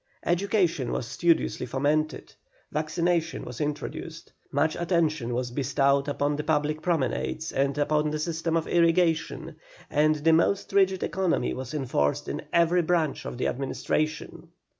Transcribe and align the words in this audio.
Education 0.25 0.91
was 0.91 1.07
studiously 1.07 1.67
fomented, 1.67 2.33
vaccination 2.71 3.45
was 3.45 3.61
introduced, 3.61 4.33
much 4.51 4.75
attention 4.75 5.31
was 5.35 5.51
bestowed 5.51 6.07
upon 6.07 6.35
the 6.37 6.43
public 6.43 6.81
promenades 6.81 7.51
and 7.51 7.77
upon 7.77 8.09
the 8.09 8.17
system 8.17 8.57
of 8.57 8.67
irrigation, 8.67 9.57
and 9.91 10.15
the 10.15 10.33
most 10.33 10.73
rigid 10.73 11.03
economy 11.03 11.53
was 11.53 11.75
enforced 11.75 12.27
in 12.27 12.41
every 12.51 12.81
branch 12.81 13.25
of 13.25 13.37
the 13.37 13.45
administration. 13.45 14.47